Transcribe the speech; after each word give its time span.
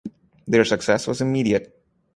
Their 0.47 0.65
success 0.65 1.05
was 1.05 1.21
immediate. 1.21 1.79